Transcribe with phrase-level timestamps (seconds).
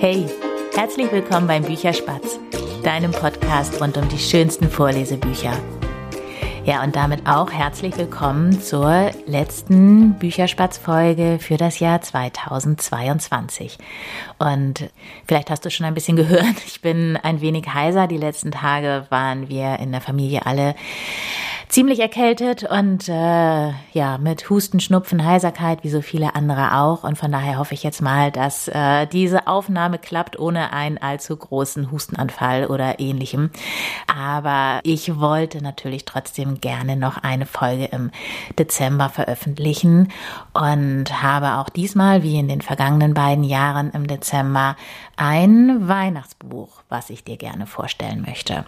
[0.00, 0.24] Hey,
[0.74, 2.38] herzlich willkommen beim Bücherspatz,
[2.82, 5.52] deinem Podcast rund um die schönsten Vorlesebücher.
[6.64, 13.76] Ja, und damit auch herzlich willkommen zur letzten Bücherspatz-Folge für das Jahr 2022.
[14.38, 14.88] Und
[15.26, 18.06] vielleicht hast du schon ein bisschen gehört, ich bin ein wenig heiser.
[18.06, 20.76] Die letzten Tage waren wir in der Familie alle
[21.70, 27.04] ziemlich erkältet und äh, ja, mit Husten, Schnupfen, Heiserkeit, wie so viele andere auch.
[27.04, 31.36] Und von daher hoffe ich jetzt mal, dass äh, diese Aufnahme klappt ohne einen allzu
[31.36, 33.50] großen Hustenanfall oder ähnlichem.
[34.06, 38.10] Aber ich wollte natürlich trotzdem gerne noch eine Folge im
[38.58, 40.08] Dezember veröffentlichen
[40.52, 44.76] und habe auch diesmal, wie in den vergangenen beiden Jahren im Dezember,
[45.16, 48.64] ein Weihnachtsbuch, was ich dir gerne vorstellen möchte.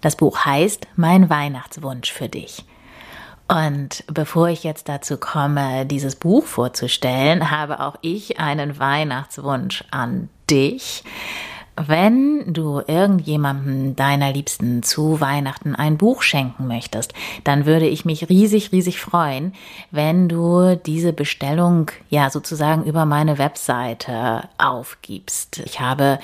[0.00, 2.64] Das Buch heißt Mein Weihnachtswunsch für dich.
[3.48, 10.28] Und bevor ich jetzt dazu komme, dieses Buch vorzustellen, habe auch ich einen Weihnachtswunsch an
[10.50, 11.02] dich.
[11.74, 18.28] Wenn du irgendjemandem deiner Liebsten zu Weihnachten ein Buch schenken möchtest, dann würde ich mich
[18.28, 19.54] riesig, riesig freuen,
[19.92, 25.60] wenn du diese Bestellung ja sozusagen über meine Webseite aufgibst.
[25.64, 26.18] Ich habe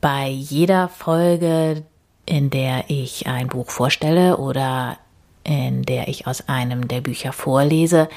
[0.00, 1.82] bei jeder Folge
[2.28, 4.98] in der ich ein Buch vorstelle oder
[5.44, 8.08] in der ich aus einem der Bücher vorlese,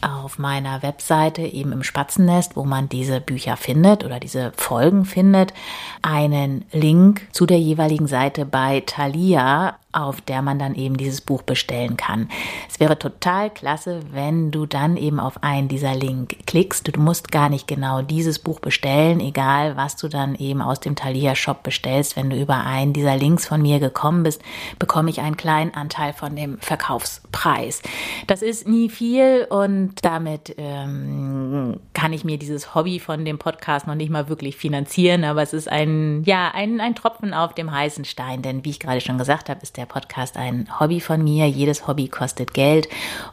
[0.00, 5.54] auf meiner Webseite, eben im Spatzennest, wo man diese Bücher findet oder diese Folgen findet,
[6.00, 11.42] einen Link zu der jeweiligen Seite bei Thalia auf der man dann eben dieses Buch
[11.42, 12.28] bestellen kann.
[12.68, 16.88] Es wäre total klasse, wenn du dann eben auf einen dieser Link klickst.
[16.88, 20.96] Du musst gar nicht genau dieses Buch bestellen, egal was du dann eben aus dem
[20.96, 22.16] Thalia Shop bestellst.
[22.16, 24.42] Wenn du über einen dieser Links von mir gekommen bist,
[24.78, 27.82] bekomme ich einen kleinen Anteil von dem Verkaufspreis.
[28.26, 33.86] Das ist nie viel und damit ähm, kann ich mir dieses Hobby von dem Podcast
[33.86, 37.70] noch nicht mal wirklich finanzieren, aber es ist ein, ja, ein, ein Tropfen auf dem
[37.70, 41.00] heißen Stein, denn wie ich gerade schon gesagt habe, ist der der Podcast ein Hobby
[41.00, 41.48] von mir.
[41.48, 42.88] Jedes Hobby kostet Geld.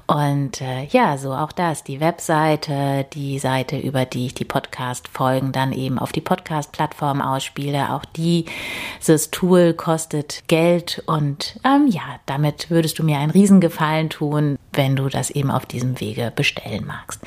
[0.07, 1.83] Und äh, ja, so auch das.
[1.83, 7.93] Die Webseite, die Seite, über die ich die Podcast-Folgen dann eben auf die Podcast-Plattform ausspiele.
[7.93, 11.03] Auch dieses Tool kostet Geld.
[11.05, 15.67] Und ähm, ja, damit würdest du mir einen Riesengefallen tun, wenn du das eben auf
[15.67, 17.21] diesem Wege bestellen magst.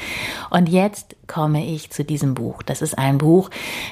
[0.50, 2.64] Und jetzt komme ich zu diesem Buch.
[2.64, 3.50] Das ist ein Buch,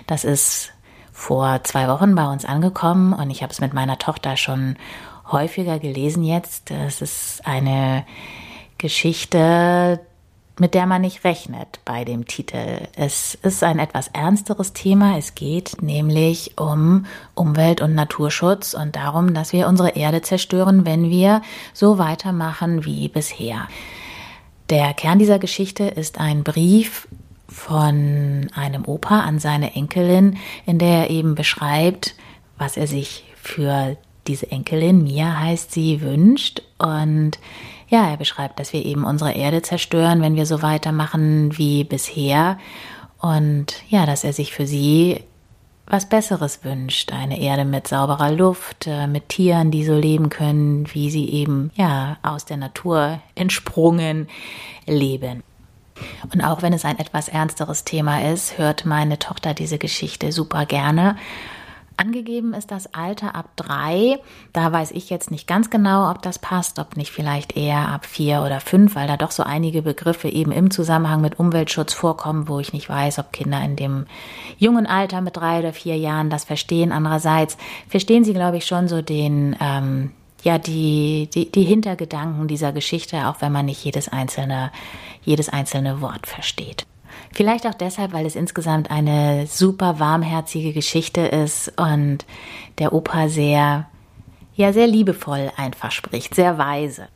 [0.09, 0.73] das ist
[1.21, 4.77] vor zwei Wochen bei uns angekommen und ich habe es mit meiner Tochter schon
[5.33, 6.71] häufiger gelesen jetzt.
[6.71, 8.05] Es ist eine
[8.79, 10.01] Geschichte,
[10.59, 12.89] mit der man nicht rechnet bei dem Titel.
[12.95, 15.17] Es ist ein etwas ernsteres Thema.
[15.17, 21.09] Es geht nämlich um Umwelt- und Naturschutz und darum, dass wir unsere Erde zerstören, wenn
[21.09, 21.41] wir
[21.73, 23.69] so weitermachen wie bisher.
[24.69, 27.09] Der Kern dieser Geschichte ist ein Brief
[27.49, 32.15] von einem Opa an seine Enkelin, in der er eben beschreibt,
[32.59, 33.97] was er sich für
[34.31, 36.63] diese Enkelin, Mia heißt sie, wünscht.
[36.79, 37.33] Und
[37.89, 42.59] ja, er beschreibt, dass wir eben unsere Erde zerstören, wenn wir so weitermachen wie bisher.
[43.19, 45.25] Und ja, dass er sich für sie
[45.87, 47.13] was Besseres wünscht.
[47.13, 51.73] Eine Erde mit sauberer Luft, äh, mit Tieren, die so leben können, wie sie eben,
[51.75, 54.29] ja, aus der Natur entsprungen
[54.87, 55.43] leben.
[56.33, 60.65] Und auch wenn es ein etwas ernsteres Thema ist, hört meine Tochter diese Geschichte super
[60.65, 61.17] gerne
[62.01, 64.19] Angegeben ist das Alter ab drei.
[64.55, 68.07] Da weiß ich jetzt nicht ganz genau, ob das passt, ob nicht vielleicht eher ab
[68.07, 72.49] vier oder fünf, weil da doch so einige Begriffe eben im Zusammenhang mit Umweltschutz vorkommen,
[72.49, 74.07] wo ich nicht weiß, ob Kinder in dem
[74.57, 76.91] jungen Alter mit drei oder vier Jahren das verstehen.
[76.91, 80.13] Andererseits verstehen sie, glaube ich, schon so den, ähm,
[80.43, 84.73] ja, die, die, die Hintergedanken dieser Geschichte, auch wenn man nicht jedes einzelne,
[85.23, 86.87] jedes einzelne Wort versteht.
[87.33, 92.27] Vielleicht auch deshalb, weil es insgesamt eine super warmherzige Geschichte ist und
[92.79, 93.89] der Opa sehr,
[94.55, 97.09] ja, sehr liebevoll einfach spricht, sehr weise.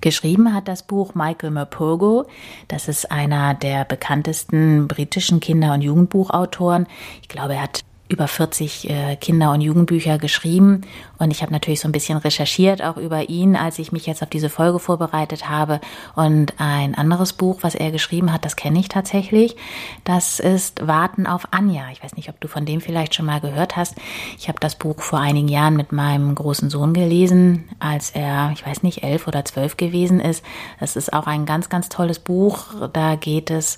[0.00, 2.26] Geschrieben hat das Buch Michael Mapurgo.
[2.68, 6.86] Das ist einer der bekanntesten britischen Kinder- und Jugendbuchautoren.
[7.20, 10.82] Ich glaube, er hat über 40 äh, Kinder- und Jugendbücher geschrieben
[11.18, 14.22] und ich habe natürlich so ein bisschen recherchiert auch über ihn, als ich mich jetzt
[14.22, 15.80] auf diese Folge vorbereitet habe.
[16.14, 19.56] Und ein anderes Buch, was er geschrieben hat, das kenne ich tatsächlich.
[20.04, 21.90] Das ist Warten auf Anja.
[21.92, 23.96] Ich weiß nicht, ob du von dem vielleicht schon mal gehört hast.
[24.38, 28.64] Ich habe das Buch vor einigen Jahren mit meinem großen Sohn gelesen, als er, ich
[28.64, 30.44] weiß nicht, elf oder zwölf gewesen ist.
[30.78, 32.88] Das ist auch ein ganz, ganz tolles Buch.
[32.92, 33.76] Da geht es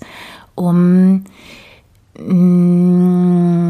[0.53, 1.23] um
[2.19, 3.60] mm,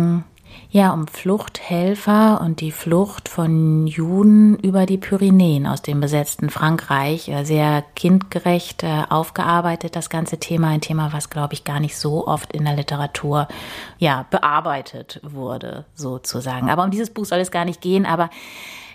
[0.73, 7.27] ja, um Fluchthelfer und die Flucht von Juden über die Pyrenäen aus dem besetzten Frankreich.
[7.27, 10.69] Äh, sehr kindgerecht äh, aufgearbeitet, das ganze Thema.
[10.69, 13.49] Ein Thema, was, glaube ich, gar nicht so oft in der Literatur,
[13.97, 16.69] ja, bearbeitet wurde, sozusagen.
[16.69, 18.29] Aber um dieses Buch soll es gar nicht gehen, aber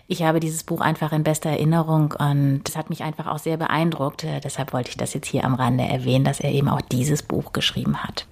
[0.08, 3.58] ich habe dieses Buch einfach in bester Erinnerung und das hat mich einfach auch sehr
[3.58, 4.24] beeindruckt.
[4.24, 7.22] Äh, deshalb wollte ich das jetzt hier am Rande erwähnen, dass er eben auch dieses
[7.22, 8.26] Buch geschrieben hat.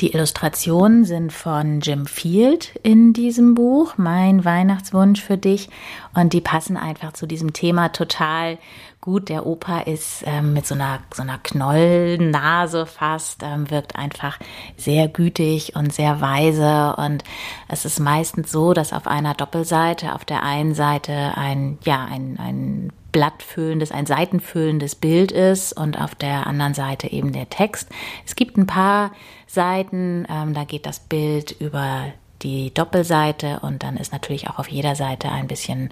[0.00, 5.68] Die Illustrationen sind von Jim Field in diesem Buch, Mein Weihnachtswunsch für dich.
[6.14, 8.58] Und die passen einfach zu diesem Thema total
[9.00, 9.28] gut.
[9.28, 14.38] Der Opa ist ähm, mit so einer, so einer Knollnase fast, ähm, wirkt einfach
[14.76, 16.96] sehr gütig und sehr weise.
[16.96, 17.22] Und
[17.68, 22.38] es ist meistens so, dass auf einer Doppelseite auf der einen Seite ein, ja, ein,
[22.38, 27.88] ein blattfüllendes, ein seitenfüllendes Bild ist und auf der anderen Seite eben der Text.
[28.26, 29.12] Es gibt ein paar
[29.46, 32.06] Seiten, ähm, da geht das Bild über
[32.42, 35.90] die Doppelseite und dann ist natürlich auch auf jeder Seite ein bisschen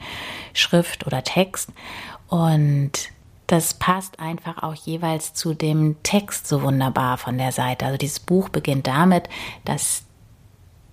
[0.53, 1.71] Schrift oder Text
[2.29, 2.93] und
[3.47, 7.85] das passt einfach auch jeweils zu dem Text so wunderbar von der Seite.
[7.85, 9.29] Also dieses Buch beginnt damit,
[9.65, 10.05] dass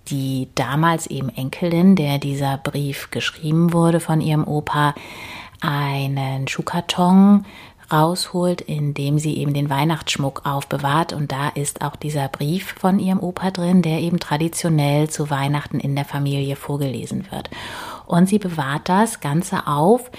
[0.08, 4.94] die damals eben Enkelin, der dieser Brief geschrieben wurde von ihrem Opa,
[5.60, 7.44] einen Schuhkarton
[7.90, 11.12] rausholt, in dem sie eben den Weihnachtsschmuck aufbewahrt.
[11.12, 15.80] Und da ist auch dieser Brief von ihrem Opa drin, der eben traditionell zu Weihnachten
[15.80, 17.48] in der Familie vorgelesen wird.
[18.06, 20.10] Und sie bewahrt das Ganze auf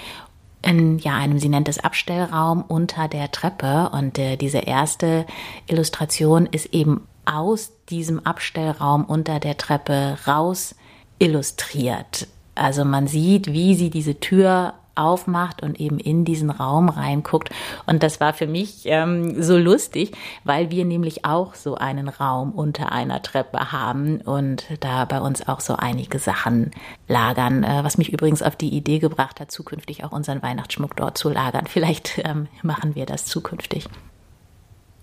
[0.61, 3.89] in ja einem, sie nennt es Abstellraum unter der Treppe.
[3.93, 5.25] Und äh, diese erste
[5.67, 10.75] Illustration ist eben aus diesem Abstellraum unter der Treppe raus
[11.19, 12.27] illustriert.
[12.55, 17.49] Also man sieht, wie sie diese Tür aufmacht und eben in diesen Raum reinguckt.
[17.85, 20.11] Und das war für mich ähm, so lustig,
[20.43, 25.47] weil wir nämlich auch so einen Raum unter einer Treppe haben und da bei uns
[25.47, 26.71] auch so einige Sachen
[27.07, 31.17] lagern, äh, was mich übrigens auf die Idee gebracht hat, zukünftig auch unseren Weihnachtsschmuck dort
[31.17, 31.65] zu lagern.
[31.67, 33.87] Vielleicht ähm, machen wir das zukünftig.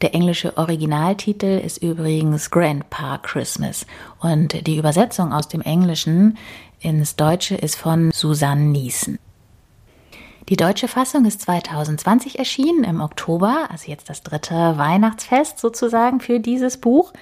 [0.03, 3.87] Der englische Originaltitel ist übrigens Grandpa Christmas
[4.21, 6.37] und die Übersetzung aus dem Englischen
[6.81, 9.19] ins Deutsche ist von Susanne Niesen.
[10.49, 16.39] Die deutsche Fassung ist 2020 erschienen im Oktober, also jetzt das dritte Weihnachtsfest sozusagen für
[16.39, 17.13] dieses Buch.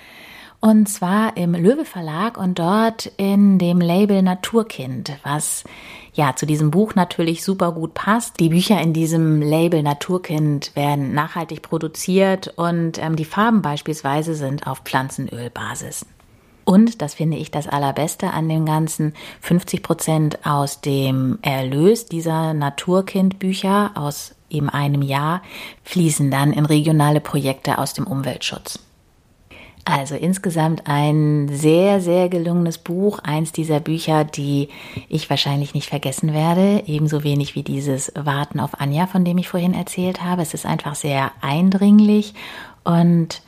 [0.60, 5.64] Und zwar im Löwe Verlag und dort in dem Label Naturkind, was
[6.12, 8.40] ja zu diesem Buch natürlich super gut passt.
[8.40, 14.66] Die Bücher in diesem Label Naturkind werden nachhaltig produziert und ähm, die Farben beispielsweise sind
[14.66, 16.04] auf Pflanzenölbasis.
[16.64, 22.54] Und, das finde ich das Allerbeste an dem Ganzen, 50 Prozent aus dem Erlös dieser
[22.54, 25.42] Naturkindbücher aus eben einem Jahr
[25.82, 28.78] fließen dann in regionale Projekte aus dem Umweltschutz.
[29.86, 33.18] Also insgesamt ein sehr, sehr gelungenes Buch.
[33.18, 34.70] Eins dieser Bücher, die
[35.10, 36.84] ich wahrscheinlich nicht vergessen werde.
[36.86, 40.40] Ebenso wenig wie dieses Warten auf Anja, von dem ich vorhin erzählt habe.
[40.40, 42.32] Es ist einfach sehr eindringlich
[42.82, 43.42] und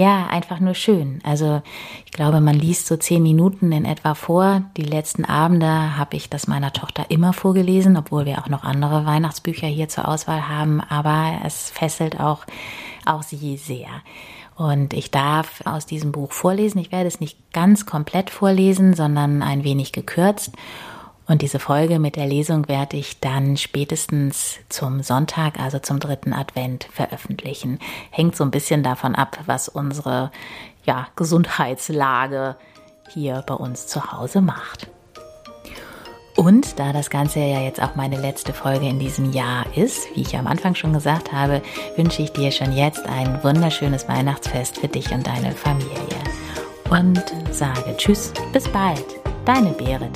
[0.00, 1.20] ja, einfach nur schön.
[1.24, 1.60] Also
[2.06, 4.62] ich glaube, man liest so zehn Minuten in etwa vor.
[4.78, 9.04] Die letzten Abende habe ich das meiner Tochter immer vorgelesen, obwohl wir auch noch andere
[9.04, 10.80] Weihnachtsbücher hier zur Auswahl haben.
[10.80, 12.46] Aber es fesselt auch,
[13.04, 13.88] auch sie sehr.
[14.56, 16.78] Und ich darf aus diesem Buch vorlesen.
[16.78, 20.52] Ich werde es nicht ganz komplett vorlesen, sondern ein wenig gekürzt.
[21.30, 26.32] Und diese Folge mit der Lesung werde ich dann spätestens zum Sonntag, also zum dritten
[26.32, 27.78] Advent, veröffentlichen.
[28.10, 30.32] Hängt so ein bisschen davon ab, was unsere
[30.84, 32.56] ja, Gesundheitslage
[33.10, 34.88] hier bei uns zu Hause macht.
[36.34, 40.22] Und da das Ganze ja jetzt auch meine letzte Folge in diesem Jahr ist, wie
[40.22, 41.62] ich am Anfang schon gesagt habe,
[41.94, 45.94] wünsche ich dir schon jetzt ein wunderschönes Weihnachtsfest für dich und deine Familie.
[46.90, 47.22] Und
[47.52, 49.04] sage Tschüss, bis bald,
[49.44, 50.10] deine Beeren.